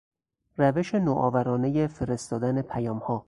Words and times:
روش 0.57 0.95
نوآورانهی 0.95 1.87
فرستادن 1.87 2.61
پیامها 2.61 3.19